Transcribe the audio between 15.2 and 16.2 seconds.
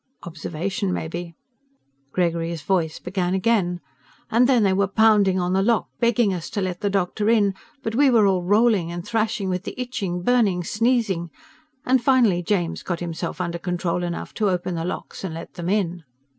and let them in.